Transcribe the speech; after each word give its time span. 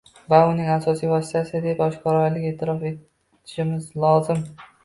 va 0.33 0.37
uning 0.51 0.69
asosiy 0.75 1.11
vositasi 1.11 1.61
deb 1.67 1.83
oshkoralikni 1.89 2.49
e’tirof 2.53 2.89
etishimiz 2.93 3.91
lozim. 4.07 4.45